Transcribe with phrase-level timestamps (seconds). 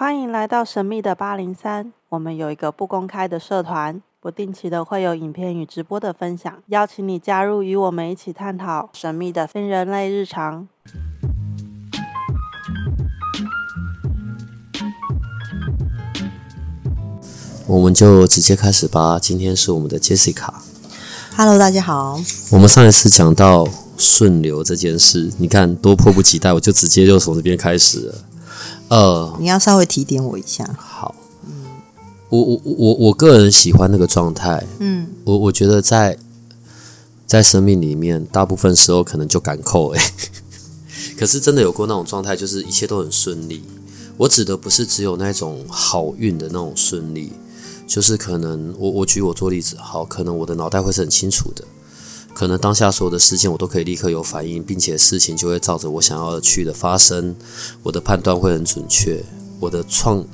[0.00, 1.92] 欢迎来到神秘的八零三。
[2.08, 10.66] 我们有一个不公开的社团，不定期的会有影片与直播的分享，邀请你加入，与我们一起探讨神秘的非人类日常。
[17.66, 19.18] 我们就直接开始吧。
[19.20, 20.54] 今天是我们的 Jessica。
[21.36, 22.18] Hello，大家好。
[22.52, 28.14] 我们上一次讲到顺流这件事，你看多迫不及待，我就直接就从这边开始了。
[28.90, 30.68] 呃，你要稍微提点我一下。
[30.76, 31.14] 好，
[31.46, 31.52] 嗯
[32.28, 34.66] 我我我我个人喜欢那个状态。
[34.80, 36.18] 嗯，我我觉得在
[37.24, 40.12] 在生命里面，大部分时候可能就赶扣哎、
[41.16, 43.62] 可是真的有过那种状态，就是一切都很顺利。
[44.16, 47.32] 我指的不是只有那种好运的那种顺利，
[47.86, 51.64] 就是可能我我举我做例子，好，可能我的脑袋会是很清楚的，
[52.34, 57.34] 可能当下所有的事件我都可以立刻有反应，并且事情就会照着我想要的去的发生，
[57.82, 59.24] 我的判断会很准确，
[59.58, 60.24] 我的创。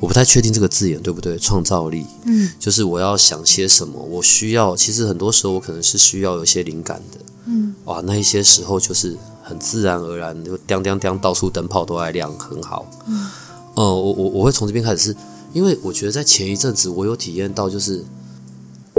[0.00, 13.26] 我不太确定这个字眼对不对，创造力，嗯，就是我要想些什么，我需要，其实很多时候我可能是需要有一些灵感的，嗯，哇，那一些时候就是很自然而然，就当当当，到处灯泡都在亮，很好，嗯，
[13.74, 15.16] 呃，我我我会从这边开始是，
[15.52, 18.04] 因为我觉得在前一阵子我有体验到，就是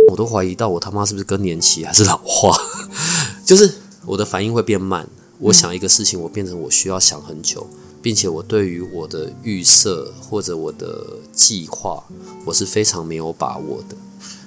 [0.09, 2.57] 我都怀疑到我他妈是不是更年期还是老化，
[3.45, 3.71] 就是
[4.05, 5.07] 我的反应会变慢，
[5.39, 7.67] 我想一个事情，我变成我需要想很久。
[8.02, 12.02] 并且我对于我的预设或者我的计划，
[12.45, 13.97] 我是非常没有把握的。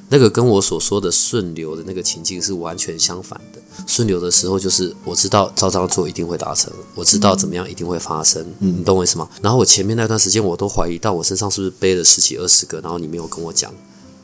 [0.08, 3.60] 那个跟我所说的顺流的那个情境是完全相反的。
[3.86, 9.28] 顺流的时候，就是我知道照这样做一定会达成，我知道怎么样一定会发生，嗯、你懂我意思吗？
[9.42, 13.70] 然后我前面那段时间，我都怀疑到我身上是不是背了十几二十个，然后你没有跟我讲，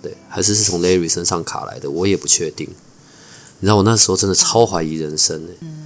[0.03, 2.69] 对，还是是从 Larry 身上卡来的，我也不确定。
[3.61, 5.77] 你知道我那时候真的超怀疑人生的、嗯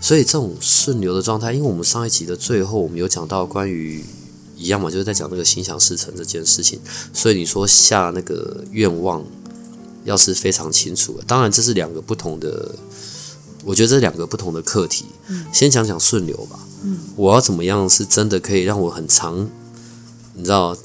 [0.00, 4.04] 所以这种顺流的状态，因为我们上一集的最后，我们有讲到关于
[4.54, 6.78] 一样嘛，就是在讲那个心想事成这件事情。
[7.14, 9.24] 所以你说下那个愿望，
[10.04, 12.74] 要是非常清楚，当然这是两个不同的，
[13.64, 15.06] 我觉得这两个不同的课题。
[15.54, 16.58] 先讲讲顺流吧。
[17.16, 19.48] 我要怎么样是真的可以让我很长，
[20.34, 20.76] 你知道，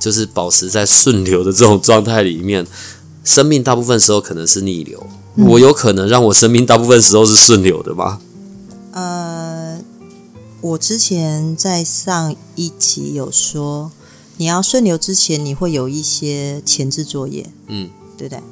[0.00, 2.66] 就是保持在顺流的这种状态里面。
[3.22, 5.06] 生命大部分时候可能是逆流，
[5.36, 8.18] 我有可能让我生命大部分时候是顺流的吗？
[8.92, 9.78] 呃，
[10.62, 13.92] 我之前在上一集有说，
[14.38, 18.42] 你要顺流之前，你会有一些前置作业，嗯，对不对？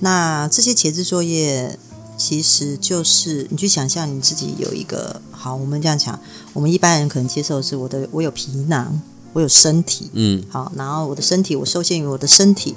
[0.00, 1.78] 那这些前置作业
[2.18, 6.18] 其实就是你去想象你自己有一个好，我们这样讲，
[6.52, 9.00] 我们一般人可能接受的是我的我有皮囊，
[9.32, 12.74] 我有身体，嗯好，然后我的身体我受限于我的身体，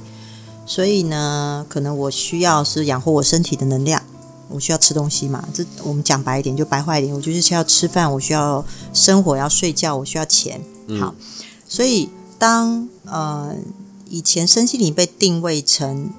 [0.65, 4.01] 所以呢，可能我需要是养活我身体的能量。
[4.49, 5.47] 我需要吃东西嘛？
[5.51, 8.63] 这我们讲白一点，就白话一点，我就是需要吃饭，我需要
[8.93, 10.61] 生活，要睡觉，我需要钱。
[10.99, 11.15] 好，
[11.67, 13.55] 所以当呃
[14.09, 16.11] 以前身心灵被定位成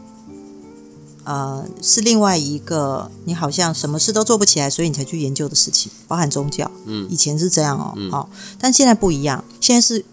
[1.23, 6.69] 呃是另外一个你好像什么事都做不起来，所以你才去研究的事情，包含宗教。
[6.87, 8.29] 嗯以前是这样哦，好、
[8.59, 10.05] 但现在不一样，现在是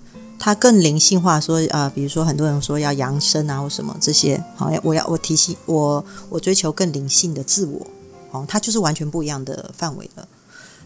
[0.43, 7.85] 它更灵性化，说呃，比如说很多人说要扬升啊或什么这些，好，我要我提醒我我追求更灵性的自我。
[8.31, 10.27] 哦，它就是完全不一样的范围了。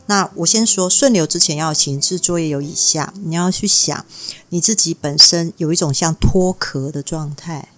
[0.07, 4.05] 那我先说顺流之前要前置作业有以下，你要去想
[4.49, 7.69] 你自己本身有一种像脱壳的状态，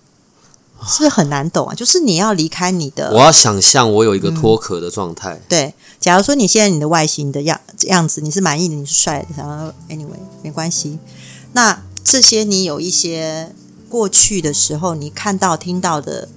[0.87, 1.75] 是不是很难懂啊？
[1.75, 5.39] 就是你要离开你的，我要想象我有一个脱壳的状态。
[5.47, 5.75] 对。
[5.99, 10.97] 假如说你现在你的外形的样样子你是满意的，你是帅的，然后 anyway 没关系。
[11.57, 13.51] 那这些你有一些
[13.89, 16.29] 过去的时候你看到听到的。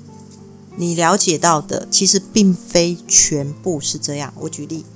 [0.77, 4.33] 你了解到的其实并非全部是这样。
[4.39, 4.87] 我举例，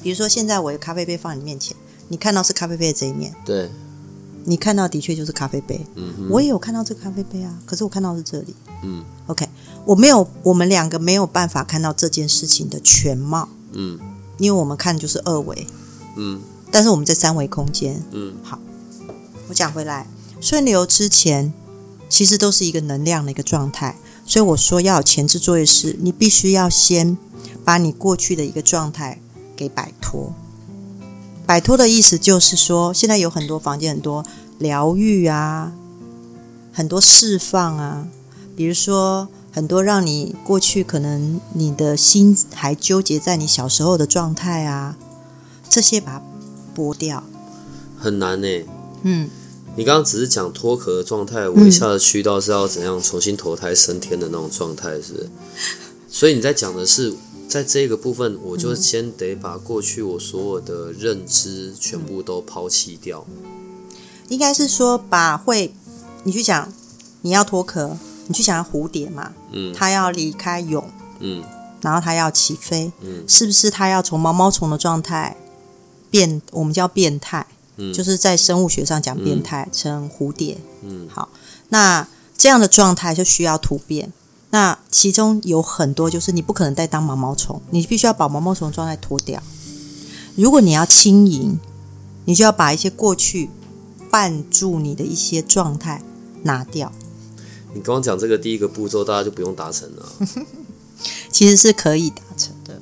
[0.00, 1.76] 比如说现在我的咖啡杯放你面前，
[2.06, 3.68] 你看到是咖啡杯的这一面，对，
[4.44, 5.84] 你看到的确就是咖啡杯。
[5.96, 8.54] 嗯，我也有看到这个咖啡杯啊，可是我看到是这里。
[8.84, 9.48] 嗯，OK，
[9.84, 13.98] 我没有，我们两个没有办法看到这件事情的全貌，嗯
[14.38, 15.66] 因为我们看就是二维，
[16.16, 16.40] 嗯
[16.70, 18.00] 但是我们在三维空间。
[18.12, 18.34] 嗯
[19.52, 20.06] 我讲回来，
[20.40, 21.52] 顺流之前
[22.08, 23.98] 其实都是一个能量的一个状态。
[24.24, 27.18] 所以我说要有前置作业是，你必须要先
[27.62, 29.20] 把你过去的一个状态
[29.54, 30.32] 给摆脱。
[31.44, 34.24] 摆脱的意思就是说，现在有很多房间，很多
[34.58, 35.74] 疗愈啊，
[36.72, 38.08] 很多释放啊，
[38.56, 44.96] 比如说很多让你过去可能你的心还纠结在你小时候的状态啊，
[45.68, 46.22] 这些把它
[46.74, 47.22] 剥掉。
[47.98, 48.48] 很难呢。
[49.04, 49.28] 嗯，
[49.74, 55.30] 你刚刚只是讲脱壳的状态，我一下子去到是要怎样重新投胎升天的那种状态，是不是？
[56.08, 57.14] 所以你在讲的是，
[57.48, 63.26] 在这个部分，我就先得把过去我所有的认知全部都抛弃掉。
[64.28, 65.74] 应该是说把会，
[66.24, 66.70] 你去讲
[67.22, 67.96] 你要脱壳，
[68.26, 70.84] 你去想要蝴蝶嘛，嗯它要离开蛹，
[71.20, 71.42] 嗯
[71.80, 75.36] 然后它要起飞，嗯是不是它要从毛毛虫的状态
[76.10, 77.46] 变，我们叫变态，
[77.76, 80.58] 嗯就是在生物学上讲变态，成蝴蝶。
[80.82, 81.28] 嗯好，
[81.70, 84.12] 那这样的状态就需要突变。
[84.50, 89.42] 那其中有很多就是你不可能再当毛毛虫，你必须要把毛毛虫状态脱掉。
[90.36, 91.58] 如果你要轻盈，
[92.26, 93.48] 你就要把一些过去
[94.10, 96.02] 绊住你的一些状态
[96.42, 96.92] 拿掉。
[97.74, 100.12] 你刚刚讲这个第一个步骤，大家就不用达成了。
[101.30, 102.78] 其实是可以达成的，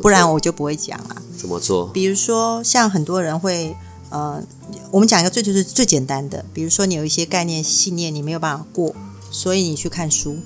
[0.00, 1.22] 不然我就不会讲了。
[1.36, 1.88] 怎么做？
[1.88, 3.76] 比如说，像很多人会，
[4.10, 4.42] 呃，
[4.90, 8.94] 我们讲一个最就是最简单的，比如说你有一些概念信念你没有办法过，
[9.30, 10.36] 所以你去看书，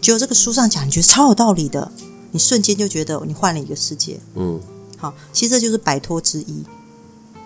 [0.00, 1.92] 只有这个书上讲你觉得超有道理的，
[2.32, 4.18] 你瞬间就觉得你换了一个世界。
[4.34, 4.60] 嗯，
[4.96, 6.64] 好，其实这就是摆脱之一，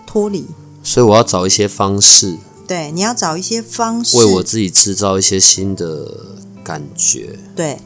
[0.07, 0.45] 脱离。
[0.83, 7.37] 所以我要找一些方式，对，你要找一些方式为我自己制造一些新的感觉。
[7.55, 7.79] 对，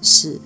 [0.00, 0.40] 是。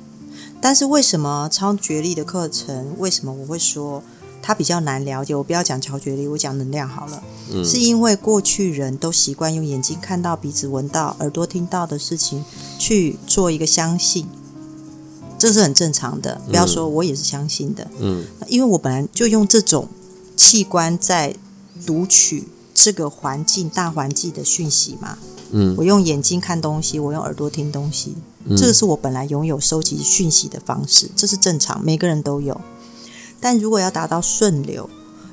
[0.61, 4.02] 但是为什么超觉力的课程，为什么我会说
[4.43, 5.35] 它比较难了解？
[5.35, 7.23] 我不要讲超觉力，我讲能量好了。
[7.53, 12.45] 嗯是因为过去人都习惯用眼睛看到、鼻子闻到、耳朵听到的事情
[12.79, 14.27] 去做一个相信，
[15.39, 16.41] 这是很正常的。
[16.47, 19.89] 不要说我也是相信的，嗯因为我本来就用这种
[20.37, 21.35] 器官在
[21.85, 25.19] 读取这个环境大环境的讯息嘛。
[25.53, 28.15] 嗯我用眼睛看东西，我用耳朵听东西，
[28.45, 32.59] 嗯这个是我本来拥有收集讯息的方式，这是正常，每个人都有。
[33.41, 34.89] 但如果要达到顺流，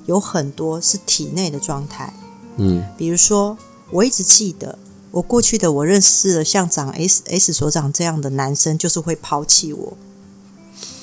[0.05, 2.13] 有很多是体内的状态，
[2.55, 3.57] 嗯比如说，
[3.91, 4.79] 我一直记得
[5.11, 9.97] 我过去的我认识了像长 S S 所长这样的男生，就是会抛弃我。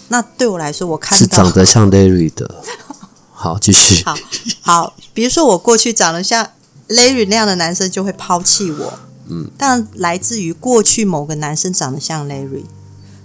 [0.08, 2.62] 那对我来说，我看是到长得像 Larry 的。
[3.32, 4.02] 好，继续。
[4.04, 4.16] 好
[4.62, 6.48] 好，比如说我过去长得像
[6.88, 8.98] Larry 那样的男生就会抛弃我，
[9.28, 12.64] 嗯，但来自于过去某个男生长得像 Larry，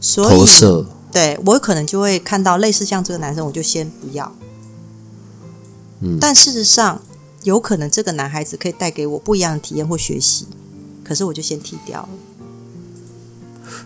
[0.02, 0.86] 所以投射。
[1.12, 4.32] 对我可能就会看到类似像这个男生，我就先不要。
[6.02, 7.02] 嗯但事实上，
[7.44, 10.46] 有可能这个男孩子可以带给我不一样的体验或学习，
[11.04, 12.10] 可是我就先踢掉了，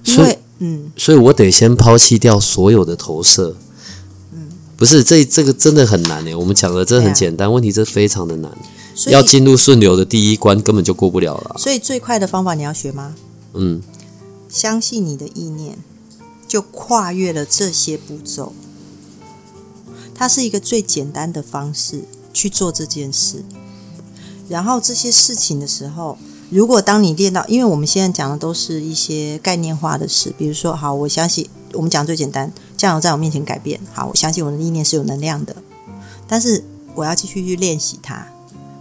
[0.06, 3.56] 因所以为嗯，所以我得先抛弃掉所有的投射。
[4.34, 8.52] 嗯不是这这个真的很难诶，我们讲的这很简单，问题这非常的难。
[9.08, 11.56] 要进入顺流的第一关根本就过不了了。
[11.58, 13.16] 所以最快的方法你要学吗？
[13.54, 13.82] 嗯
[14.50, 15.80] 相信你的意念，
[16.54, 18.54] 就跨越了这些步骤。
[20.14, 23.44] 它是一个最简单的方式去做这件事。
[24.48, 26.16] 然后这些事情的时候，
[26.52, 35.56] 如果当你练到，因为我们现在讲的都是一些概念化的事，比如说，好，我相信我们讲最简单，酱油在我面前改变，好，我相信我的意念是有能量的，
[36.28, 36.64] 但是
[36.94, 38.28] 我要继续去练习它。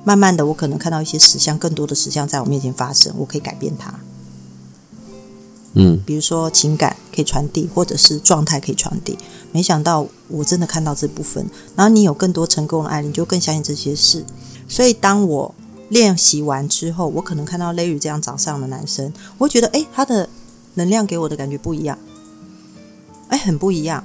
[0.04, 3.98] 慢慢的，我可能看到一些实相，更多的实相在我面前发生，我可以改变它。
[5.74, 9.18] 嗯比如说情感可以传递，或者是状态可以传递。
[9.52, 14.24] 没想到我真的看到这部分，然后你有更多成功的案例，你就更相信这些事。
[14.66, 15.54] 所以当我
[15.90, 20.28] 练习完之后，我可能看到 Larry 这样长相的男生，我会觉得，诶，他的
[20.74, 21.98] 能量给我的感觉不一样，
[23.28, 24.02] 诶，很不一样。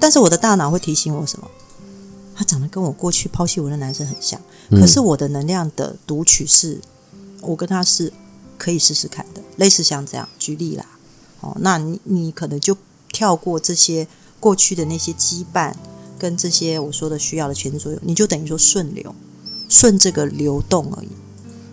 [0.00, 1.46] 但是我的大脑会提醒我什么？
[2.34, 4.40] 他长得跟我过去抛弃我的男生很像，
[4.70, 6.80] 嗯可是我的能量的读取是，
[7.40, 8.12] 我跟他是
[8.56, 10.84] 可以试试看的，类似像这样举例啦。
[11.40, 12.76] 哦，那你你可能就
[13.12, 14.06] 跳过这些
[14.40, 15.72] 过去的那些羁绊，
[16.18, 19.14] 跟这些我说的需要的前置作用，你就等于说顺流，
[19.68, 21.08] 顺这个流动而已。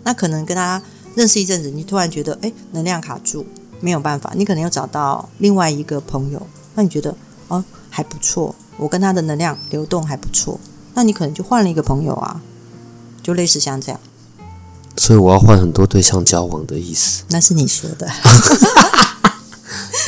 [0.04, 0.82] 那可能跟他
[1.14, 3.46] 认识一阵子，你突然觉得哎能量卡住，
[3.80, 7.16] 没有办法，你可能又找到另外一个朋友，那你觉得
[7.48, 10.60] 哦还不错，我跟他的能量流动还不错，
[10.94, 12.42] 那你可能就换了一个朋友啊，
[13.22, 14.00] 就类似像这样，
[14.96, 17.24] 所以我要换很多对象交往的意思。
[17.28, 18.10] 那是你说的。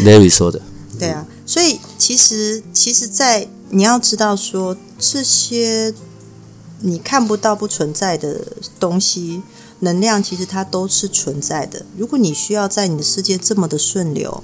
[0.01, 0.61] Larry 说的，
[0.99, 5.95] 对啊，所以其实其实，在你要知道说这些
[6.81, 8.47] 你看不到、不存在的
[8.79, 9.43] 东西，
[9.81, 11.85] 能量其实它都是存在的。
[11.97, 14.43] 如果你需要在你的世界这么的顺流，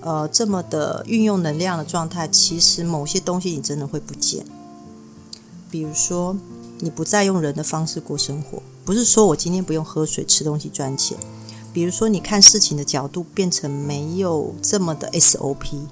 [0.00, 4.44] 呃，这么的运用能量的状态，其实某些东西你真的会不见。
[5.70, 6.36] 比如说，
[6.80, 11.16] 你不再用人的方式过生活，不是说我今天不用喝水、吃东西赚钱。
[11.72, 15.86] 比如说，你看事情的角度变成没有这么的 SOP，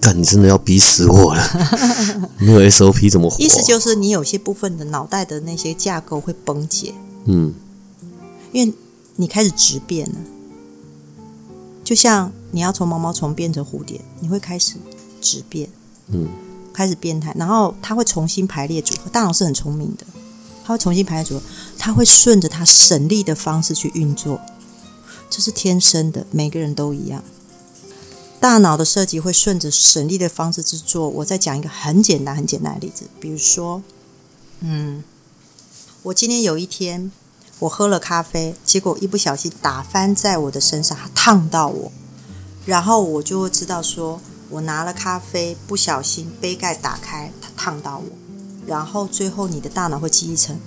[0.00, 1.42] 但你真的要逼死我了！
[2.38, 3.38] 没有 SOP 怎么活？
[3.42, 6.92] 意思就是你有些部分的脑袋的那些架构会崩解，
[7.24, 7.54] 嗯
[8.52, 8.74] 因为
[9.16, 10.16] 你开始质变了。
[11.82, 14.74] 就像你要从毛毛虫变成蝴蝶，你会开始
[15.20, 15.68] 质变，
[16.08, 16.28] 嗯
[16.72, 19.10] 开始变态，然后它会重新排列组合。
[19.10, 20.04] 大脑是很聪明的，
[20.64, 21.42] 它会重新排列组合，
[21.78, 24.40] 它会顺着它省力的方式去运作，
[25.28, 27.22] 这是天生的，每个人都一样。
[28.40, 31.08] 大脑的设计会顺着省力的方式去做。
[31.08, 33.82] 我再讲一个很简单、很简单的例子，比如说，
[34.60, 35.02] 嗯，
[36.02, 37.10] 我今天有一天
[37.60, 41.92] 我喝了咖啡，结果一不小心打翻在我的身上，烫到我，
[42.66, 48.04] 然后我就会知道说，我拿了咖啡不小心杯盖打开，它烫到我，
[48.66, 50.58] 然后最后你的大脑会记忆成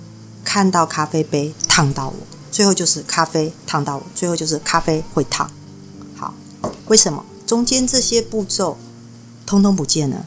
[0.44, 2.14] 看到咖啡杯烫到我，
[2.50, 5.50] 最后就是咖啡烫到我，最后就是咖啡会烫。
[6.16, 6.34] 好，
[6.86, 7.24] 为什么？
[7.46, 8.76] 中间这些步骤
[9.46, 10.26] 通通不见了，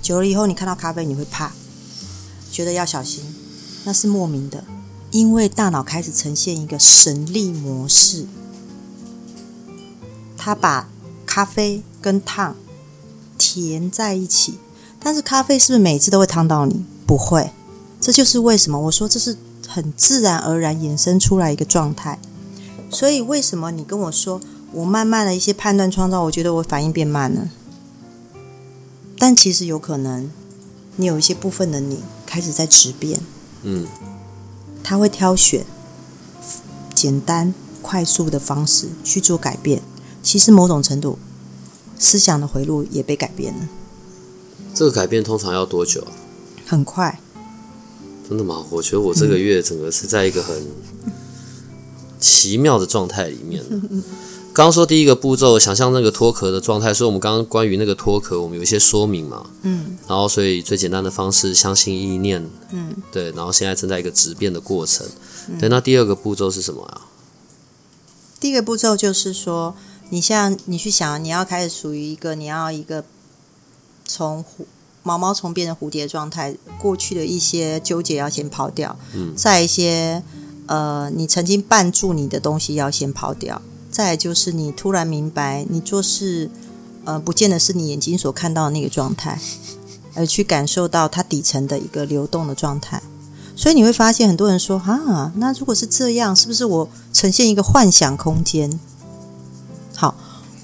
[0.00, 1.52] 久了以后，你看到咖啡你会怕，
[2.50, 3.24] 觉得要小心，
[3.84, 4.64] 那是莫名的，
[5.10, 8.26] 因为大脑开始呈现一个神力模式，
[10.36, 10.88] 它把
[11.26, 12.54] 咖啡跟烫
[13.36, 14.58] 填在一起，
[15.00, 16.84] 但是咖啡是不是每次都会烫到你？
[17.06, 17.50] 不会，
[18.00, 22.18] 这就是为什么我说这是很自然而然衍生出来一个状态，
[22.90, 24.40] 所以为什么你跟我说？
[24.72, 27.48] 我慢慢的一些判断创造，我觉得我反应变慢了，
[29.16, 30.28] 但其实有可能，
[30.96, 33.20] 你有一些部分的你开始在质变，
[33.62, 33.86] 嗯，
[34.82, 35.64] 他会挑选
[36.92, 39.80] 简单快速的方式去做改变，
[40.24, 41.20] 其实某种程度
[42.00, 43.68] 思想的回路也被改变了。
[44.74, 46.04] 这个改变通常要多久？
[46.66, 47.20] 很快。
[48.28, 48.64] 真的吗？
[48.70, 50.66] 我觉得我这个月整个是在一个很
[52.18, 53.62] 奇妙的状态里面。
[54.54, 65.04] 刚刚说第一个步骤，想象那个脱壳的状态，所以我们刚刚关于那个脱壳，我们有一些说明嘛，嗯，然后所以最简单的方式，相信意念，嗯，对，然后现在正在一个质变的过程，
[65.58, 67.02] 对，那第二个步骤是什么啊？
[68.38, 69.74] 第一个步骤就是说，
[70.10, 73.04] 你像你去想，你要开始属于一个你要一个
[74.06, 74.64] 从蝴
[75.04, 80.20] 毛毛虫变成蝴蝶状态，过去的一些纠结要先抛掉，嗯，再一些
[80.66, 83.62] 呃你曾经绊住你的东西要先抛掉。
[83.90, 86.50] 再就是你突然明白，你做事，
[87.04, 89.38] 呃，不见得是你眼睛所看到的那个状态，
[90.16, 93.00] 而去感受到它底层的一个流动的状态。
[93.54, 98.80] 所以你会发现，很多人说啊，那如果是这样，是不是我呈现一个幻想空间？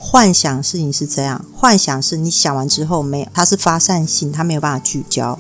[0.01, 5.39] 好，幻想事情是这样，幻想是你想完之后没有，它是发散性，它没有办法聚焦。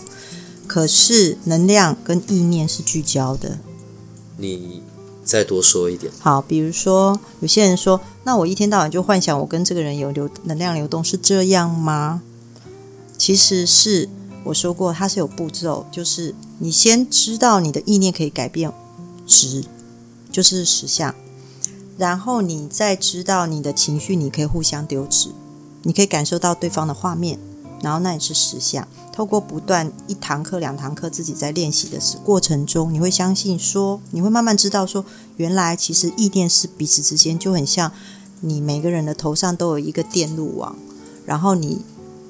[0.67, 3.59] 可是能量跟意念是聚焦的。
[4.37, 4.83] 你。
[5.23, 6.11] 再多说一点。
[6.19, 12.23] 好，比如说有些人说，那我一天到晚就幻想我跟这个人有流能量流动，是这样吗？
[13.17, 14.09] 其实是
[14.43, 18.73] 我说过，它是有步骤，就是你先知道你的意念可以改变
[19.25, 19.65] 值，
[20.33, 21.15] 就是实相，
[22.01, 25.29] 然后你再知道你的情绪，你可以互相丢值，
[25.83, 27.39] 你可以感受到对方的画面，
[27.83, 28.89] 然后那也是实相。
[29.13, 35.05] 透过不断一堂课、两堂课，自己在练习的过程中，你会相信说，你会慢慢知道说，
[35.37, 37.93] 原来其实意念是彼此之间就很像，
[38.41, 40.75] 你每个人的头上都有一个电路网，
[41.27, 41.83] 然后你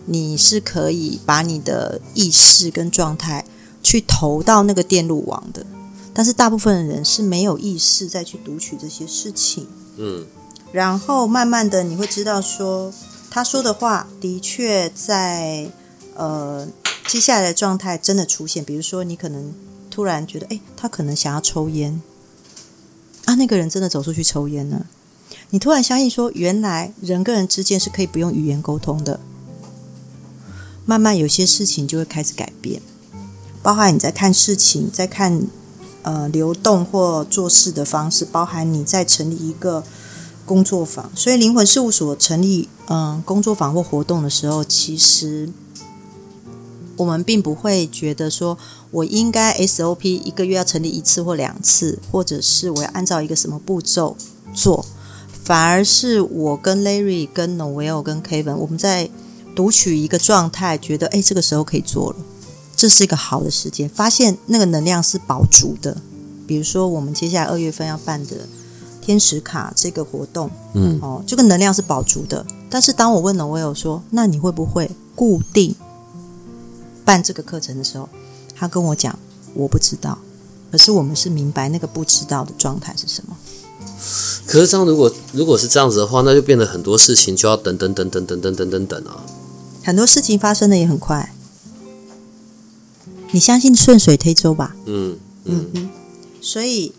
[0.06, 3.44] 你是可以把你的意识跟状态
[3.84, 5.64] 去投到那个电路网的，
[6.12, 10.26] 但是大部分的人是没有意识再去读取这些事情，嗯，
[10.72, 12.92] 然后慢慢的你会知道说，
[13.30, 15.70] 他说的话的确在
[16.14, 16.68] 呃。
[17.08, 19.52] 接下来的状态真的出现，比如说你可能
[19.90, 22.00] 突然觉得，哎，他可能想要抽烟，
[23.24, 24.86] 啊，那个人真的走出去抽烟了。
[25.48, 29.18] 你突然相信说，原来人跟人之间是可以不用语言沟通的。
[30.86, 32.80] 慢慢有些事情就会开始改变，
[33.60, 35.42] 包含你在看事情，在看
[36.02, 39.84] 呃流动或做事的方式，包含你在成立一个
[40.44, 41.10] 工作坊。
[41.14, 45.50] 所以灵魂事务所成立嗯工作坊或活动的时候，其实。
[46.96, 48.58] 我们并不会觉得说，
[48.90, 54.14] 我应该 SOP 一个月要成立一次或两次，或者是我要按照一个什么步骤
[54.52, 54.84] 做，
[55.32, 59.08] 反而是我跟 Larry、跟 Noel、跟 Kevin，我们在
[59.56, 62.16] 读取一个状态，觉得哎，这个时候可以做了，
[62.80, 65.94] 这是一个好的时间，发现那个能量是保足的。
[66.46, 68.48] 比如说，我们接下来二月份要办的
[69.02, 72.46] 天使卡这个活动，嗯，哦，这个能量是保足的。
[72.70, 75.74] 但是当我问 Noel 说，那你会不会固定？
[77.04, 78.08] 办这个课程的时候，
[78.56, 79.18] 他跟我讲，
[79.52, 80.16] 我不知道，
[80.72, 83.36] 可是我们是明白那个不知道的状态是什么。
[84.46, 89.20] 可是这样，如果如果是这样子的话，那就变得很多事情就要等等等等等等等等等啊。
[89.84, 91.34] 很多事情发生的也很快，
[93.32, 94.74] 你相信顺水推舟吧？
[94.86, 95.90] 嗯嗯嗯。
[96.40, 96.92] 所以，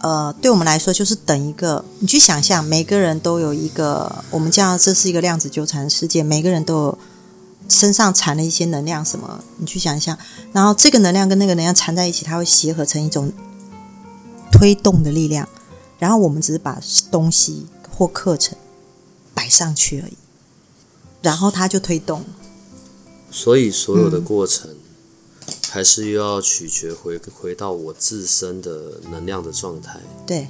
[0.00, 6.98] 呃，对我们来说，就是等一个，你去想象，每个人都有一个，我们叫这是一个量子纠缠世界，每个人都有。
[7.70, 10.18] 身上缠了一些能量什么，你去想一下，
[10.54, 13.30] 然后这个能量跟那个能量缠在一起，它会协合成一种
[14.50, 15.46] 推动的力量。
[15.98, 16.80] 然后我们只是把
[17.10, 18.56] 东西或课程
[19.34, 20.16] 摆上去而已，
[21.20, 22.24] 然后它就推动。
[23.30, 24.70] 所以所有的过程，
[25.70, 30.00] 还是又要取决回回到我自身的能量的状态。
[30.26, 30.48] 对，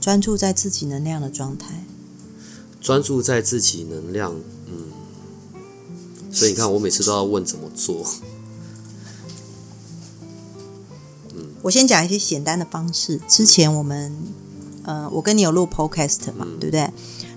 [0.00, 1.84] 专注在自己能量的状态。
[2.80, 4.34] 专注在自己能量，
[4.66, 4.92] 嗯。
[6.30, 8.06] 所以你看，我每次都要问怎么做。
[11.34, 13.20] 嗯 我先讲一些简单的方式。
[13.26, 14.14] 之前我们，
[14.84, 16.88] 呃，我跟你有录 podcast 嘛，对不对？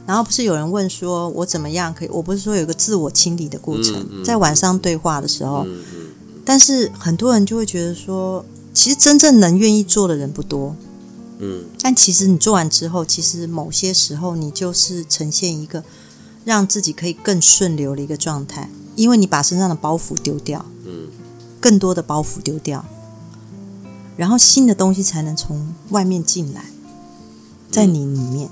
[0.06, 2.10] 然后不是有人问说，我怎么样可以？
[2.10, 5.66] 我不是说有个自我清理的过程，在晚上对话的时候，
[6.52, 10.76] 但是很多人就会觉得说，其实真正能愿意做的人不多。
[11.40, 15.82] 嗯，但其实你做完之后，其实某些时候你就是呈现一个
[16.44, 21.08] 让自己可以更顺流的一个状态，因为你把身上的包袱丢掉，嗯，
[21.62, 22.84] 更多的包袱丢掉。
[24.18, 26.66] 然后新的东西才能从外面进来，
[27.72, 28.50] 在你里面，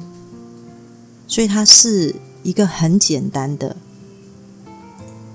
[1.28, 3.76] 所以它是一个很简单的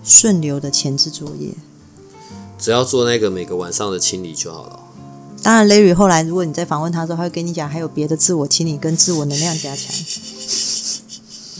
[0.02, 1.54] 顺流的前置作业。
[2.64, 4.80] 只要做那个每个晚上的清理就好了。
[5.42, 9.94] 当然，Larry 后来如果你在访问他的时候，他会跟你讲还有别的自我清理跟自我能量加强。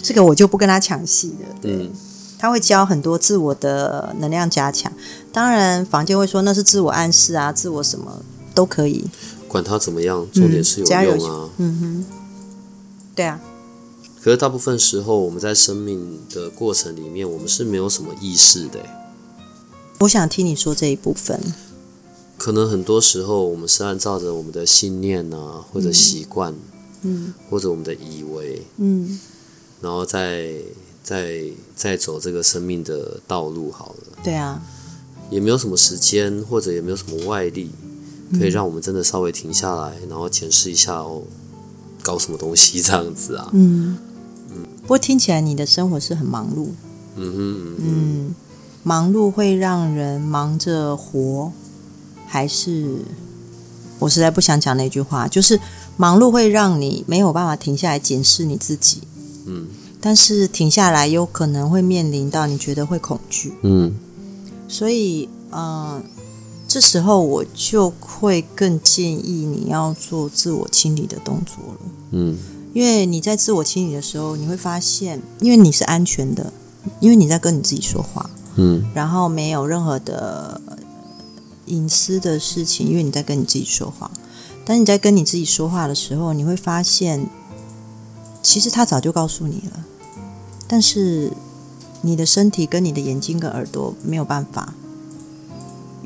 [0.03, 1.57] 这个我就不跟他抢戏了。
[1.65, 1.91] 嗯，
[2.39, 4.91] 他会教很多自我的能量加强。
[5.31, 8.23] 当然，房间会说那是自我暗示啊，自我什么。
[8.55, 9.05] 都可以，
[9.47, 11.51] 管他怎么样，重点是有用啊。
[11.59, 12.07] 嗯哼，
[13.15, 13.39] 对啊。
[14.23, 18.79] 可是大部分时候，我们在生命的过程里面，我们是没有什么意识的。
[20.01, 21.41] 我想听你说这一部分。
[22.37, 26.55] 可能很多时候，我们是按照着我们的信念啊，或者习惯，
[27.03, 29.19] 嗯，或者我们的以为，嗯，
[29.81, 30.53] 然后再
[31.03, 31.43] 再
[31.75, 34.19] 再走这个生命的道路好了。
[34.23, 34.63] 对啊。
[35.31, 37.71] 也没有什么时间，或者也没有什么外力。
[38.39, 41.23] 可以让我们真的稍微停下来，然后检视一下哦，
[42.03, 43.49] 搞什么东西这样子啊？
[43.53, 43.97] 嗯
[44.51, 44.67] 嗯。
[44.83, 46.69] 不过听起来你的生活是很忙碌。
[47.17, 48.35] 嗯哼嗯。
[48.85, 51.51] 忙碌会让人忙着活，
[52.29, 52.99] 还是
[53.99, 55.59] 我实在不想讲那句话，就是
[55.97, 59.01] 忙碌会让你没有办法停下来检视你自己。
[59.47, 59.67] 嗯。
[60.01, 63.53] 但是停下来有可能会面临到你觉得会恐惧。
[63.63, 63.93] 嗯。
[64.69, 66.01] 所以，嗯。
[66.67, 71.81] 这时候我就会更建议你要做自我清理的动作了。
[72.13, 72.37] 嗯，
[72.73, 76.51] 因为你在自我清理的时候，你会发现，因为你是安全的，
[77.01, 78.29] 因为你在跟你自己说话。
[78.57, 80.61] 嗯，然后没有任何的
[81.67, 84.11] 隐私的事情，因为你在跟你自己说话。
[84.65, 87.29] 当你在跟你自己说话的时候，你会发现，
[88.43, 89.85] 其实他早就告诉你了，
[90.67, 91.33] 但是
[92.03, 94.75] 你的身体跟你的眼睛跟耳朵没有办法。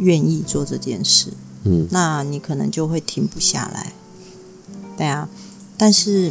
[0.00, 1.32] 愿意做这件事，
[1.64, 3.92] 嗯，那你可能就会停不下来，
[4.96, 5.28] 对啊。
[5.76, 6.30] 但是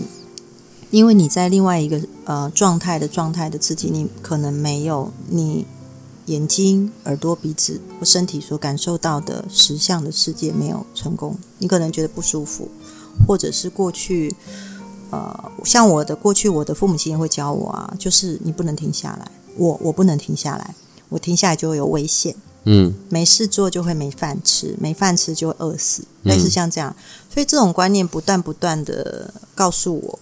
[0.90, 5.66] 因为你在另外一个呃状态的状态的自己，你可能没有你
[6.28, 12.70] 眼睛、耳朵、鼻子或身体所感受到的实相的世界没有成功，你可能觉得不舒服，
[13.28, 14.34] 或者是过去
[15.10, 20.76] 呃像我的过去，我的父母亲也会教我啊，就是你不能停下来，我我不能停下来，
[21.10, 22.36] 我停下来就会有危险。
[22.70, 26.94] 嗯，没事做就会没饭吃，没饭吃就会饿死，类似像这样，
[27.34, 30.20] 所以这种观念不断不断的告诉我，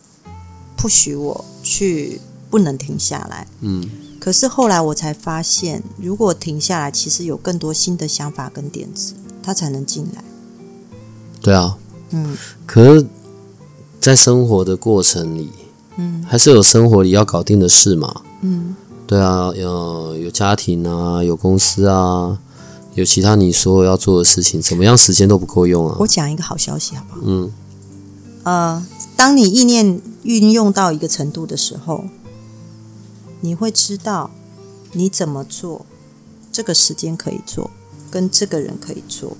[0.78, 3.48] 不许我去不能停下来。
[3.62, 3.90] 嗯，
[4.26, 10.24] 可是后来我才发现，如果停下来，其实有更多新的想法跟点子，它才能进来。
[11.44, 11.78] 对啊，
[12.10, 12.36] 嗯，
[12.66, 13.06] 可是，
[14.00, 15.52] 在生活的过程里，
[15.98, 18.76] 嗯，还是有生活里要搞定的事嘛，嗯。
[19.06, 22.40] 对啊，有有家庭啊，有公司啊，
[22.96, 25.98] 有其他你所有要做的事情，怎么样时间都不够用啊。
[26.00, 27.22] 我讲一个好消息好不好？
[27.24, 27.54] 嗯，
[28.42, 28.86] 呃，
[29.16, 32.06] 当你意念运用到一个程度的时候，
[33.46, 34.32] 你会知道
[34.94, 35.86] 你怎么做，
[36.52, 37.70] 这个时间可以做，
[38.10, 39.38] 跟这个人可以做，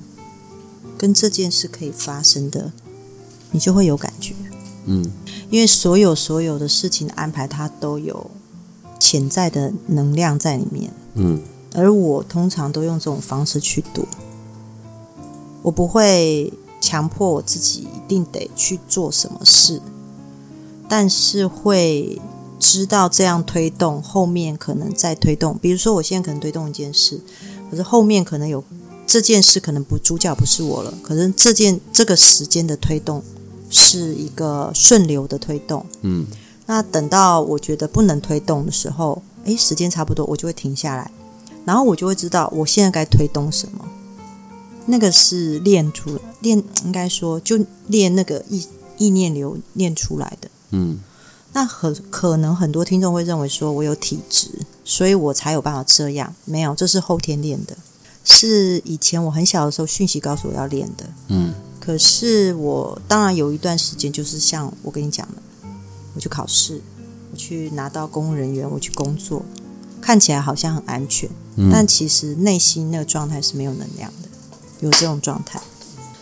[0.98, 2.72] 跟这件事可以发生的，
[3.52, 4.36] 你就会有感觉。
[4.86, 5.12] 嗯，
[5.50, 8.30] 因为所有所有的事情的安排，它都有。
[8.98, 11.42] 潜在的能量在里面，嗯，
[11.76, 14.08] 而我通常都用这种方式去读，
[15.62, 19.82] 我不会强迫我自己一定得去做什么事，
[20.88, 22.20] 但是会
[22.60, 27.22] 知道这样推动后面可能再推动，比如说我现在可能推动一件事，
[27.70, 28.64] 可是后面可能有
[29.06, 33.24] 这件事可能不主角不是我了，可是这件这个时间的推动
[33.70, 36.26] 是一个顺流的推动，嗯。
[36.68, 41.12] 那等到我觉得不能推动的时候，诶，时间差不多，我就会停下来，
[41.64, 43.86] 然后我就会知道我现在该推动什么。
[44.88, 48.66] 那个是练出来，练应该说就练那个意
[48.98, 50.50] 意念流练出来的。
[50.72, 51.00] 嗯
[51.56, 54.50] 那很可能很多听众会认为说我有体质，
[54.84, 56.36] 所以我才有办法这样。
[56.44, 57.78] 没有，这是后天练的，
[58.26, 61.06] 是以前我很小的时候讯息告诉我要练的。
[61.30, 65.42] 嗯可是我当然有一段时间，就是像我跟你讲的，
[66.14, 66.82] 我去考试，
[67.32, 69.42] 我去拿到公务人员，我去工作，
[70.02, 74.28] 看起来好像很安全，嗯，但其实内心那个状态是没有能量的，
[74.82, 75.62] 有这种状态。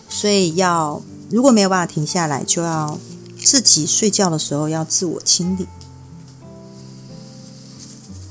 [0.10, 3.00] 所以要如果没有办法停下来，就要
[3.44, 5.68] 自己睡觉的时候要自我清理。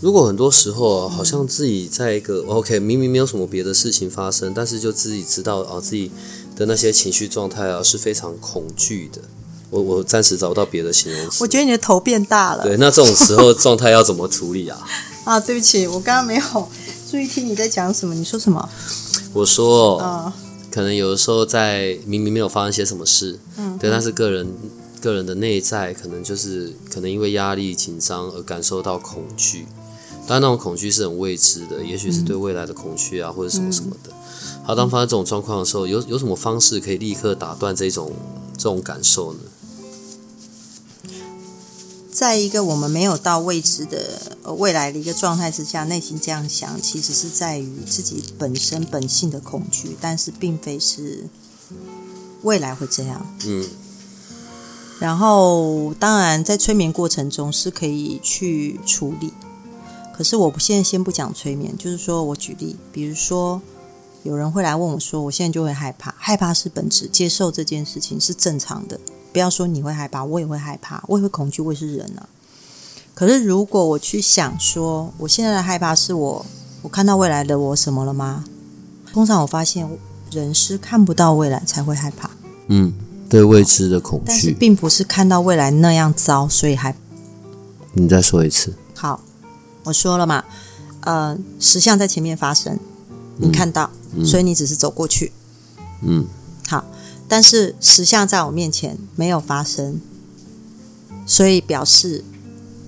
[0.00, 6.10] 如果很多时候啊好像自己在一个 OK，明明没有什么别的事情发生，但是就自己知道啊，自己
[6.56, 9.20] 的那些情绪状态啊是非常恐惧的。
[9.70, 11.42] 我我暂时找不到别的形容词。
[11.44, 14.78] 我觉得你的头变大了对，那这种时候状态要怎么处理啊？
[15.24, 15.38] 啊！
[15.38, 16.68] 对不起，我刚刚没有
[17.08, 18.12] 注意听你在讲什么。
[18.12, 18.68] 你说什么？
[19.32, 20.34] 我说，啊、
[20.70, 24.52] 可能有的时候在明明没有发生些什么事，嗯对，那是个人
[25.02, 29.66] 个人的内在可能就是可能因为压力紧张而感受到恐惧，
[30.28, 34.10] 当然那种恐惧是很未知的，也许是对未来的恐惧啊，或者什么什么的。
[34.62, 38.12] 好，当发生这种状况的时候，有有什么方式可以立刻打断这种
[38.56, 39.40] 这种感受呢？
[42.12, 51.26] 在一个我们没有到未知的呃未来的一个状态之下，内心这样想，其实是在于自己本身本性的恐惧，但是并非是
[52.42, 53.26] 未来会这样。
[53.44, 53.66] 嗯
[55.02, 59.32] 然后，当然在催眠过程中是可以去处理，
[60.16, 63.60] 可是我不现在先不讲催眠，就是说我举例，比如说
[64.22, 69.00] 有人会来问我说，我现在就会害怕，害怕是本质，接受这件事情是正常的。
[69.32, 72.28] 不要说你会害怕，我也会害怕，我也会恐惧，我也是人啊。
[73.12, 76.46] 可是如果我去想说，我现在的害怕是我
[76.82, 78.44] 我看到未来的我什么了吗？
[79.12, 79.98] 通常我发现
[80.30, 82.30] 人是看不到未来才会害怕，
[82.68, 82.92] 嗯，
[83.32, 84.52] 对未知的恐但是惧。
[84.52, 86.94] 并不是看到未来那样糟，所以还。
[87.94, 88.74] 你再说一次。
[88.94, 89.22] 好，
[89.84, 90.44] 我说了嘛，
[91.00, 92.78] 呃，实相在前面发生，
[93.38, 93.90] 你看到，
[94.22, 95.32] 所以你只是走过去。
[96.02, 96.26] 嗯
[96.68, 96.84] 好，
[97.26, 99.98] 但是实相在我面前没有发生，
[101.24, 102.22] 所以表示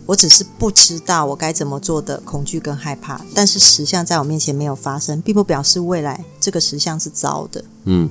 [0.05, 3.25] 我只是不知道我该怎么做的恐惧跟害怕。
[3.35, 7.65] 但是实相在我面前没有发生，并不表示未来这个实相是糟的。
[7.85, 8.11] 嗯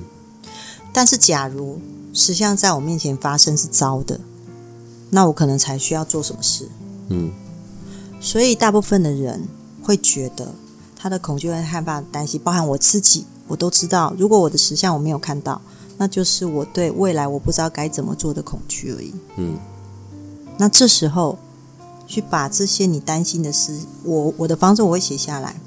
[0.92, 1.80] 但是假如
[2.14, 4.18] 实相在我面前发生是糟的，
[5.10, 6.68] 那我可能才需要做什么事。
[7.10, 7.30] 嗯
[8.20, 9.46] 所以大部分的人
[9.82, 10.54] 会觉得
[10.96, 15.60] 他的恐惧和害怕、担心，包含我自己，我都知道，如果我的实相我没有看到，
[15.98, 19.12] 那就是我对未来我不知道该怎么做的恐惧而已。
[19.36, 19.58] 嗯
[20.56, 21.36] 那这时候
[22.06, 25.60] 去把这些你担心的事，我我的方式我会写下来。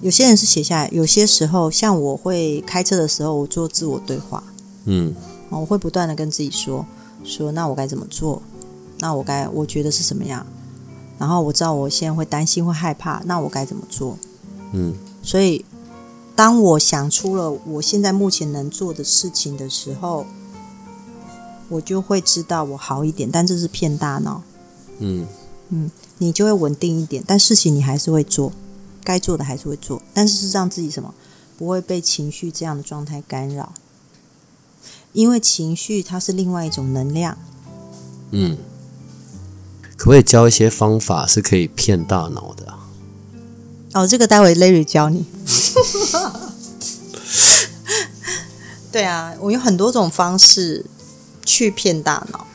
[0.00, 4.44] 有些人是写下来，有些时候像我会开车的时候，我做自我对话，
[4.84, 5.12] 嗯
[5.50, 6.84] 我会不断的跟自己说
[7.24, 8.42] 说，那我该怎么做？
[9.00, 10.46] 那我该我觉得是什么样？
[11.18, 14.16] 然后我知道我现在会担心会害怕，那我该怎么做？
[14.72, 15.64] 嗯所以，
[16.36, 20.24] 当我想出了我现在目前能做的事情的时候，
[21.68, 23.28] 我就会知道我好一点。
[23.30, 24.42] 但这是骗大脑，
[24.98, 25.26] 嗯
[25.70, 27.22] 嗯你就会稳定一点。
[27.26, 28.52] 但事情你还是会做，
[29.02, 31.12] 该做的还是会做，但是是让自己什么
[31.56, 33.72] 不会被情绪这样的状态干扰，
[35.12, 37.36] 因为情绪它是另外一种能量。
[38.30, 38.56] 嗯。
[39.96, 42.78] 可不可以教一些方法是可以骗大脑的、啊？
[43.94, 45.26] 哦，这个待会 Larry 教你。
[48.92, 50.86] 对啊，我有很多种方式
[51.44, 52.46] 去骗大脑，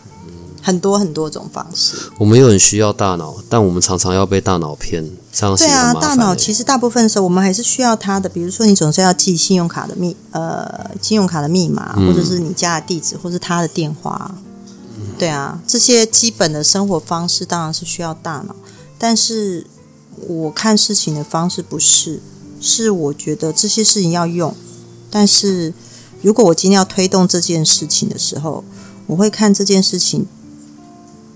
[0.64, 1.96] 很多很多种方式。
[2.18, 14.34] 我们又很需要大脑，但我们常常要被大脑骗，这样是对啊，大脑其实大部分的时候我们还是需要它的，比如说你总是要记信用卡的密呃信用卡的密码，嗯或者是你家的地址，或是他的电话。
[15.20, 18.56] 对啊，这些基本的生活方式当然是需要大脑，
[18.98, 19.68] 但是
[20.28, 22.22] 我看事情的方式不是，
[22.60, 24.56] 是我觉得这些事情要用，
[25.12, 25.74] 但是
[26.22, 28.64] 如果我今天要推动这件事情的时候，
[29.08, 30.26] 我会看这件事情，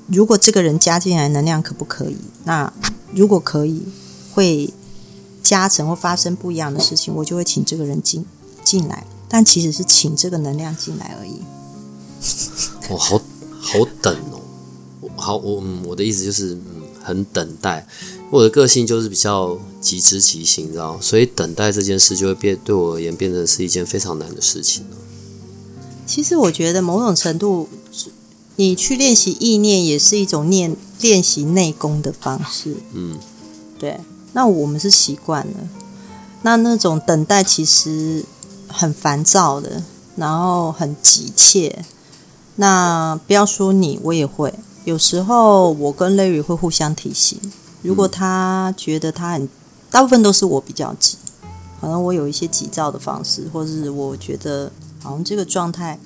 [0.07, 2.17] 如果这个人加进来能量可不可以？
[2.45, 2.71] 那
[3.13, 3.83] 如果可以，
[4.33, 4.73] 会
[5.43, 8.25] 加成或发生不一样的事情，我就会请这个人进
[8.63, 11.41] 进来，但其实是请这个能量进来而已。
[12.89, 13.21] 我，好
[13.59, 14.41] 好等哦。
[15.01, 17.87] 我好，我嗯，我的意思就是，嗯，很等待。
[18.29, 24.97] 我的个性就是比较急之急行，你知道，所以等待这件事就会变，对我而言变成是一件非常难的事情了。
[26.05, 27.69] 其实我觉得某种程度，
[28.57, 32.75] 你去练习意念也是一种练练习内功的方式。
[32.93, 33.17] 嗯
[33.79, 33.99] 对，
[34.33, 35.53] 那我们是习惯了，
[36.41, 38.25] 那那种等待其实
[38.67, 39.83] 很烦躁的，
[40.15, 41.85] 然后很急切。
[42.55, 44.51] 那不要说你，我也会。
[44.85, 47.39] 有时候我跟 Larry 会互相提醒，
[47.83, 49.47] 如果他觉得他很，
[49.91, 51.17] 大部分都是我比较急，
[51.79, 54.71] 可能我有一些急躁的方式，或是我觉得
[55.03, 55.99] 好像这个状态，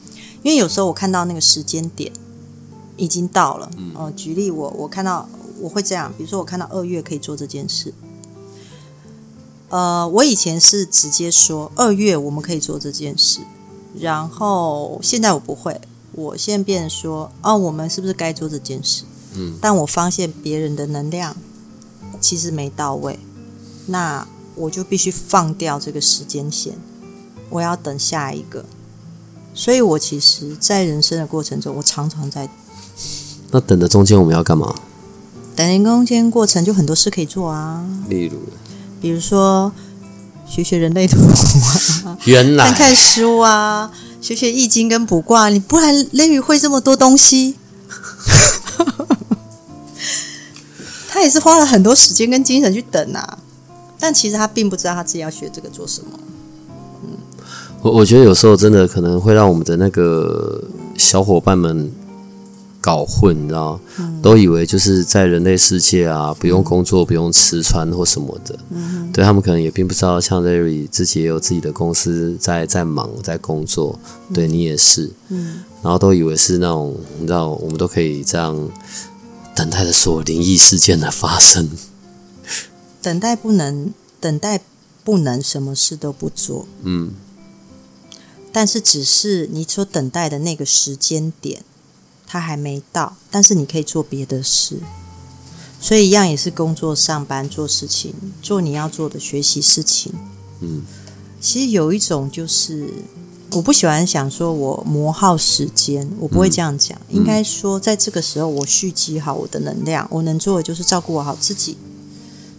[0.43, 2.11] 因为有时候我看到那个时间点
[2.97, 3.69] 已经到了。
[3.95, 5.27] 哦、举例我我看到
[5.59, 7.93] 我会这样，比如说我看到二月可以做这件事。
[9.69, 13.39] 呃，我以前是直接说二月我们可以做这件事，
[13.97, 15.79] 然后现在我不会，
[16.11, 19.03] 我现在变成说哦，我们是不是该做这件事？
[19.33, 21.37] 嗯，但我发现别人的能量
[22.19, 23.17] 其实没到位，
[23.85, 26.73] 那我就必须放掉这个时间线，
[27.49, 28.65] 我要等下一个。
[29.53, 32.49] 所以我其实，在人生的过程中，我常常在
[33.51, 34.73] 那等的中间我们要干嘛？
[35.55, 38.39] 等人工间过程，就很多事可以做啊，例如，
[39.01, 39.71] 比如说
[40.47, 41.19] 学学人类图
[42.05, 47.55] 啊，原来看看书啊，学学易经跟卜卦，你不然雷雨会这么多东西。
[51.09, 53.37] 他也是花了很多时间跟精神去等啊，
[53.99, 56.11] 但其实他并不知道他自己要学这个做什么。
[57.03, 57.09] 嗯
[57.81, 60.63] 我我觉得有时候真的可能会让我们的那个
[60.97, 61.91] 小伙伴们
[62.81, 64.19] 搞混，你知道吗？
[64.21, 68.57] 都以为就是在人类世界啊，不用工作，不用吃穿或什么的。
[69.13, 73.99] 对他们可能也并不知道，像 Larry 自己也有自己的公司在在忙在工作，
[74.33, 75.11] 对你也是。
[75.29, 78.69] 嗯，然后都以为是那种你知道，我们都可以这样
[79.55, 81.69] 等待着所有灵异事件的发生。
[83.01, 84.61] 等待不能，等待
[85.03, 87.11] 不能什么事都不做，嗯，
[88.51, 91.63] 但是只是你所等待的那个时间点，
[92.31, 94.79] 它还没到，但是你可以做别的事。
[95.81, 100.13] 所以一样也是工作、上班、做事情，做你要做的学习事情。
[100.61, 100.83] 嗯，
[101.41, 102.87] 其实有一种就是，
[103.51, 106.97] 我不喜欢想说我磨耗时间，我不会这样讲。
[107.09, 111.75] 应该说，在这个时候，我蓄积好我的能量，我能做的就是照顾好自己，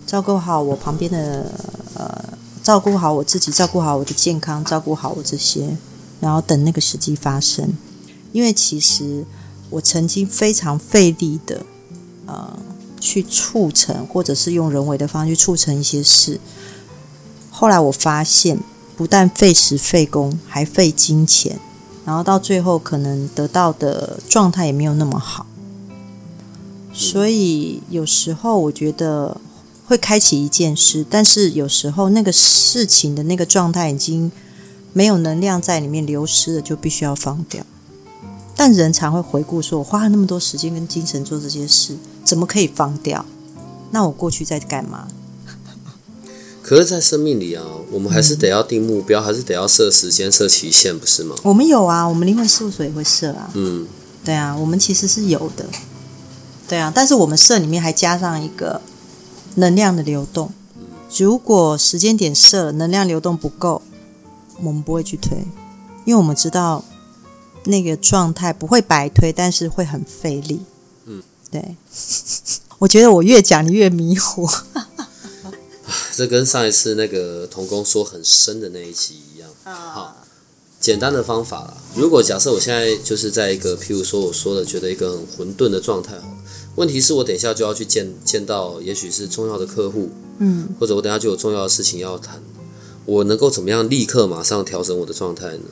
[0.06, 1.50] 照顾好我旁边的
[1.94, 5.74] 呃，照顾好我自己，照顾好我的健康，照顾好我这些，
[6.20, 7.72] 然后等那个时机发生。
[8.32, 9.24] 因为其实
[9.72, 11.66] 我曾经非常费力的
[12.26, 12.56] 呃
[13.00, 16.38] 去促成，或者是用人为的方式去促成一些事。
[17.50, 18.60] 后来我发现，
[18.96, 21.58] 不但费时费工，还费金钱，
[22.04, 25.46] 然后到最后可能得到的状态也没有那么好。
[26.92, 29.40] 所以有时候我觉得
[29.86, 34.30] 会开启一件事，但是有时候那个事情的那个状态已经
[34.92, 37.64] 没有能量在里面流失了，就必须要放掉。
[38.64, 43.26] 但人常会回顾说：“我花了那么多时间跟精神做这些事，怎么可以放掉？
[43.90, 45.08] 那我过去在干嘛？”
[46.62, 51.34] 可是，在生命里啊，我们还是得要定目标，还是得要设时间、设期限，不是吗？
[51.42, 53.50] 我们有啊，我们灵魂事务所也会设啊。
[53.54, 53.84] 嗯，
[54.24, 55.66] 对啊，我们其实是有的。
[56.68, 58.80] 对啊，但是我们设里面还加上一个
[59.56, 60.52] 能量的流动。
[61.18, 63.82] 如果时间点设了，能量流动不够，
[64.62, 65.38] 我们不会去推，
[66.04, 66.84] 因为我们知道
[67.64, 70.60] 那个状态不会白推，但是会很费力。
[71.06, 71.76] 嗯，对。
[72.78, 74.48] 我觉得我越讲你越迷糊。
[76.14, 79.48] 这跟上一次那个童工说很深的那一期一样。
[79.64, 80.16] 好，
[80.80, 81.76] 简单的方法啦。
[81.94, 86.34] 如果假设我现在就是在一个，譬如说我说的，觉得一个很混沌的状态，好了。
[86.74, 92.42] 问题是我等一下就要去见见到，也许是重要的客户，嗯，或者我等下就有重要的事情要谈，
[93.04, 95.64] 我能够怎么样立刻马上调整我的状态呢？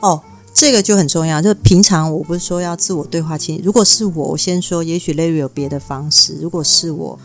[0.00, 0.22] 哦，
[0.56, 1.42] 这个就很重要。
[1.42, 6.38] 就平常我不是说要自我对话清，如果是我，我先说，也许 Larry 有别的方式。
[6.40, 7.18] 如果是我，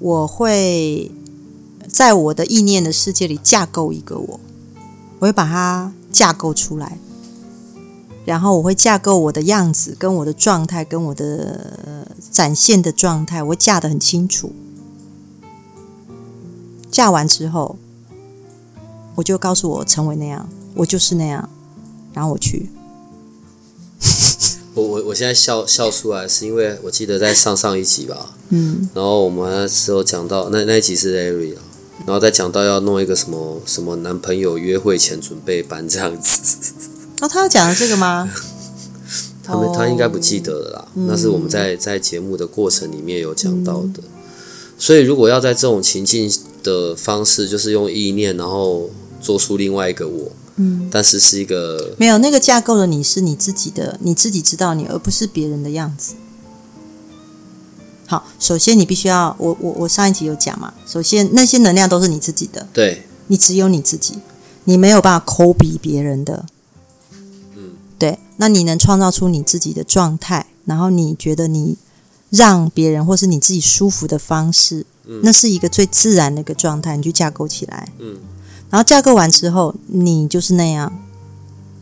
[0.00, 1.12] 我会
[1.86, 4.40] 在我的意念的世界里架构一个我，
[5.20, 6.98] 我会把它架构出来，
[8.24, 14.52] 然后我会架构我的样子、跟我的状态、跟我的、呃、展现的状态，我架得很清楚。
[16.90, 17.76] 架完之后，
[19.14, 21.48] 我就告诉我成为那样，我就是那样，
[22.12, 22.68] 然后我去。
[24.74, 31.60] 我我我现在笑笑出来，是因为我记得在上上一集吧，嗯，然后我们那时候讲到那那一集是 Larry 啊，
[32.06, 36.72] 然后再讲到要弄一个什么什么男朋友约会前准备班这样子，
[37.20, 38.30] 哦，他要讲的这个吗？
[39.44, 44.02] 他们哦他应该不记得了啦，那是我们在在节目的过程里面有讲到的，
[44.78, 48.88] 所以如果要在这种情境的方式，就是用意念，然后
[49.20, 56.14] 做出另外一个我，嗯，但是是一个没有那个架构的你是你自己的，你自己知道你，而不是别人的样子。
[58.06, 64.18] 好，首先你必须要，我我我上一集有讲嘛，首先那些能量都是你自己的，对，你只有你自己，
[64.64, 66.44] 你没有办法抠比别人的。
[67.56, 71.78] 嗯，对，那你能创造出你自己的状态，然后你觉得你
[72.28, 74.84] 让别人或是你自己舒服的方式，
[75.22, 77.88] 那是一个最自然的一个状态，你去架构起来。
[77.98, 78.18] 嗯，
[78.72, 80.90] 然后架构完之后，你就是那样。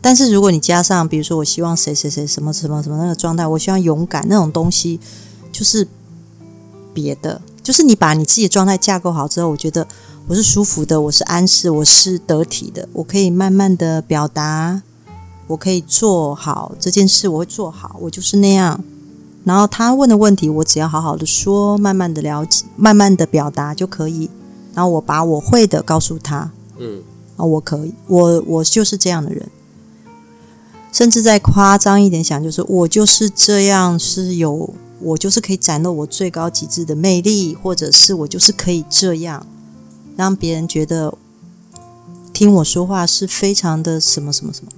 [0.01, 4.99] 但是如果你加上，比如说我希望谁谁谁什么什么什么那个状态，我希望勇敢那种东西，
[5.53, 5.87] 就是
[6.93, 9.87] 别的，就是你把你自己的状态架构好之后，我觉得
[10.27, 14.83] 我是舒服的，我是安适，我是得体的，我可以慢慢的表达，
[15.47, 18.83] 我可以做好这件事，我会做好，我就是那样。
[19.45, 24.29] 然后他问的问题，我只要好好的说，慢慢的了解，慢慢的表达就可以。
[24.75, 26.51] 然后我把我会的告诉他，
[26.81, 27.03] 嗯，
[27.37, 29.49] 啊，我可以，我我就是这样的人。
[30.93, 39.47] 甚至再夸张一点想，就是我就是这样，是有我就是可以展露我最高极致的魅力，或者是我就是可以这样，
[40.17, 41.17] 让别人觉得
[42.33, 44.73] 听我说话是非常的什么什么什么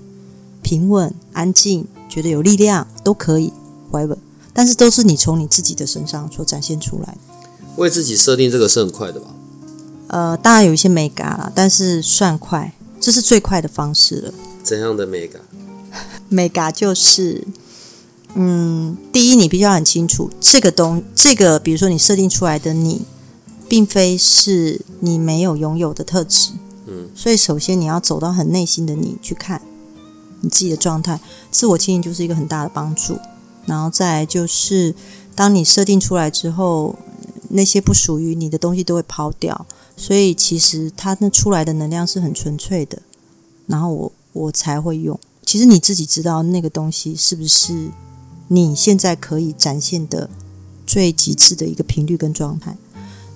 [0.60, 3.50] 平稳、安静，觉得有力量都可以
[3.90, 4.18] ，whatever。
[4.52, 7.18] 但是都是你从你自己的身上所展现出来的。
[7.76, 9.31] 为自己设定这个是很快的吧？
[10.12, 14.34] 呃，当然有一些美感啦，但是算快，这是最快的方式了。
[14.62, 15.40] 怎样的美感？
[16.28, 17.46] 美感就是，
[18.34, 23.06] 嗯，第一，你必须要很清楚这个东，这个比如说你设定出来的你，
[23.66, 26.50] 并非是你没有拥有的特质。
[26.86, 29.62] 嗯，所以首先你要走到很内心的你去看
[30.42, 31.18] 你自己的状态，
[31.50, 33.18] 自我经营就是一个很大的帮助。
[33.64, 34.94] 然后再来就是，
[35.34, 36.96] 当你设定出来之后，
[37.48, 39.66] 那些不属于你的东西都会抛掉。
[39.96, 43.02] 所以其实它那出来的能量是很纯粹的，
[43.66, 45.18] 然后我我才会用。
[45.44, 47.90] 其实你自己知道那个东西是不是
[48.48, 50.30] 你现在可以展现的
[50.86, 52.76] 最极致的一个频率跟状态，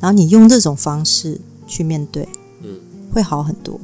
[0.00, 2.28] 然后你用这种方式去面对，
[2.62, 2.78] 嗯，
[3.12, 3.78] 会好很多。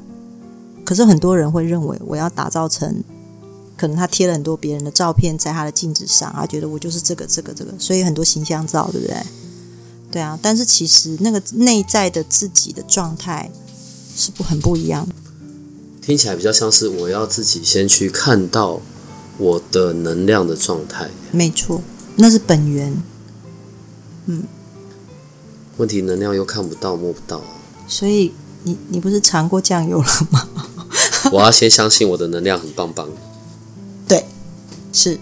[0.85, 3.03] 可是很多人会认为我要打造成，
[3.77, 9.17] 可能他贴了很多别人的照片在他的镜子上，他觉得我就是这个这个这个，所以很多形象照，对不对？
[10.13, 13.51] 对啊，但是其实那个内在的自己的状态
[14.15, 15.15] 是不很不一样的。
[16.03, 18.81] 听起来比较像是我要自己先去看到
[19.39, 21.09] 我的能量的状态。
[21.31, 21.81] 没错，
[22.17, 23.03] 那是本源。
[24.27, 24.45] 嗯
[25.79, 27.41] 问题能量又看不到摸不到，
[27.89, 30.47] 所以你你不是尝过酱油了吗？
[31.33, 33.09] 我要先相信我的能量很棒棒。
[34.07, 34.27] 对，
[34.93, 35.19] 是，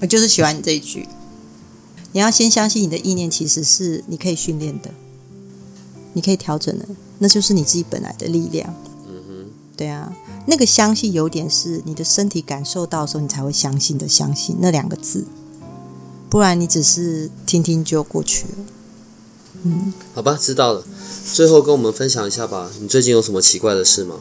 [0.00, 1.08] 我就是喜欢你这一句。
[2.18, 4.90] 你要先相信你的意念其实是你可以训练的，
[6.14, 6.84] 你可以调整的，
[7.20, 8.74] 那就是你自己本来的力量。
[9.06, 10.12] 嗯哼，对啊，
[10.48, 15.26] 那个相信有点是你的身体感受到的时候，你才会相信的相信那两个字，
[16.28, 18.54] 不然你只是听听就过去了。
[19.62, 20.84] 嗯，好吧，知道了。
[21.32, 24.16] 最后跟我们分享一下吧，你最近有什么奇怪的事吗？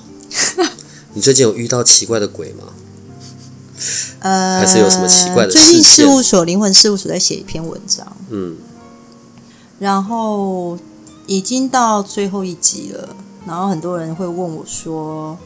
[1.16, 2.66] 你最近有遇到奇怪的鬼吗？
[4.20, 8.58] 呃，还是有什么奇怪的最近事务所灵魂事务所在写一篇文章，嗯，
[9.80, 10.78] 然后
[11.26, 15.38] 已经到最后一集了，然后很多人会问我说：“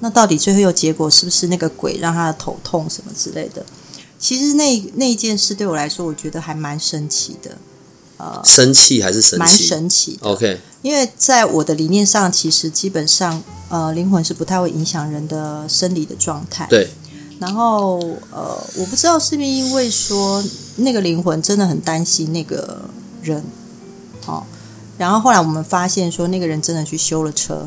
[0.00, 3.64] 那到底最后有结果是不是那个鬼让他的头痛什么之类的？”
[4.18, 7.56] 其实那那一件事对我来说，我觉得还蛮神奇的，
[8.18, 10.28] 呃生气还是生蛮神奇的。
[10.28, 16.66] ？OK，因为在我的理念上，其实基本上呃，灵魂是不太会影响人的生理的状态。
[16.68, 16.90] 对，
[17.40, 17.98] 然后
[18.30, 20.44] 呃，我不知道是不是因为说
[20.76, 22.82] 那个灵魂真的很担心那个
[23.22, 23.42] 人，
[24.26, 24.44] 哦，
[24.98, 27.66] 然后后来我们发现说那个人真的去修了车，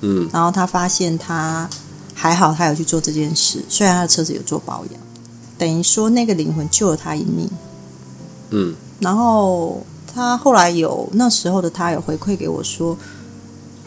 [0.00, 1.68] 嗯，然后他发现他
[2.14, 5.00] 还好，他有去做这件事，虽然他的车子有做保养，
[5.58, 7.50] 等于说那个灵魂救了他一命。
[8.48, 12.96] 嗯，然后他后来有那时候的他有回馈给我说，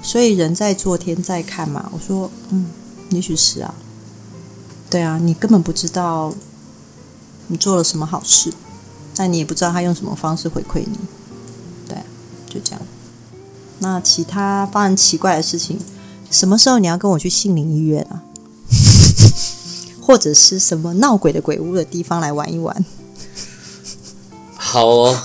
[0.03, 1.89] 所以人在做天在看嘛。
[1.91, 2.67] 我说，嗯，
[3.09, 3.73] 也许是啊，
[4.89, 6.33] 对啊，你根本不知道
[7.47, 8.53] 你做了什么好事，
[9.15, 10.97] 但你也不知道他用什么方式回馈你，
[11.87, 11.97] 对，
[12.47, 12.81] 就这样。
[13.79, 15.79] 那其他发生奇怪的事情，
[16.31, 18.23] 什么时候你要跟我去杏林医院啊？
[20.01, 22.86] 或者是什么闹鬼的鬼屋的地方来玩一玩？
[24.55, 25.19] 好哦，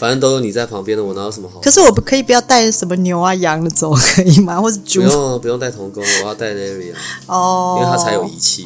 [0.00, 1.60] 反正都有你在旁边的，我哪有什么好？
[1.60, 4.58] 可是我不可以不要带什么牛啊羊的走，可以吗？
[4.58, 5.08] 或者猪不？
[5.10, 6.96] 用啊不用带童工，我要带 Larry 啊，
[7.26, 8.64] 哦，因为他才有仪器。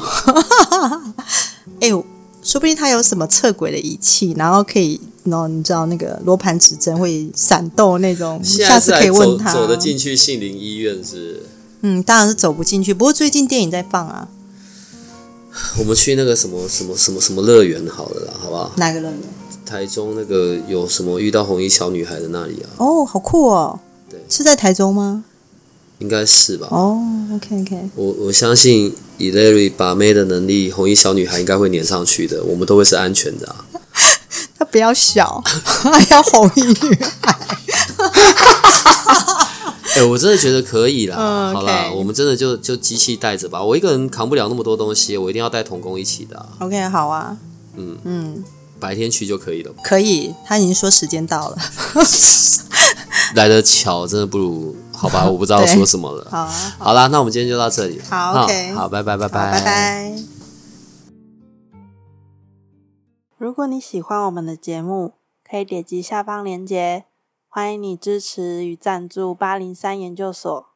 [1.83, 1.89] 哎、
[2.41, 9.53] 说不定他有什么测轨的仪器，然后可以，然后你知道那个罗盘指针会闪动那种，下次可以问他。
[9.53, 11.43] 走得进去杏林医院是？
[11.81, 12.95] 嗯，当然是走不进去。
[12.95, 14.29] 不过最近电影在放啊，
[15.79, 18.73] 我们去那个什么什么什么什么乐园好了啦，好不好？
[18.77, 19.19] 哪个乐园？
[19.65, 22.69] 台中那个有什么遇到红衣小女孩的那里啊？
[22.79, 23.79] 哦，好酷哦！
[24.11, 25.25] 对是在台中吗？
[26.01, 26.67] 应该是吧？
[26.71, 27.01] 哦
[27.35, 33.65] ，OK OK，我我相信以 Larry 把妹的能力，红衣小女孩应该会粘上去的，我们都会是安全的啊。
[34.59, 37.39] 他不要小， 还要红衣女孩。
[39.97, 41.17] 哎、我真的觉得可以啦。
[41.19, 43.63] 嗯好啦，我们真的就就机器带着吧。
[43.63, 47.37] 我一个人扛不了那么多东西，我一定要带童工一起的啊、OK，好啊，
[47.77, 48.45] 嗯嗯，
[48.81, 49.73] 白天去就可以了。
[49.85, 50.35] 可以。
[50.45, 51.57] 他已经说时间到了，
[53.37, 55.25] 来得巧，真的不如好吧？
[55.31, 56.27] 我不知道说什么了。
[56.29, 58.01] 好啊，好啦，那我们今天就到这里。
[58.11, 60.15] 好好 OK 好，拜拜拜拜，拜拜。
[63.39, 65.13] 如果你喜欢我们的节目，
[65.49, 67.05] 可以点击下方链接，
[67.57, 70.67] 欢迎你支持与赞助八零三研究所。